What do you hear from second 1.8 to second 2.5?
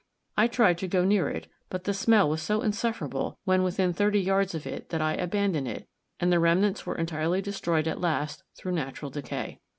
the smell was